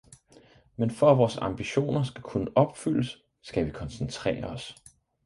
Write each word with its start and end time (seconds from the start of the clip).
Men 0.75 0.89
for 0.91 1.11
at 1.11 1.17
vores 1.17 1.37
ambitioner 1.37 2.03
skal 2.03 2.21
kunne 2.23 2.57
opfyldes, 2.57 3.17
skal 3.41 3.65
vi 3.65 3.71
koncentrere 3.71 4.43
os. 4.45 4.75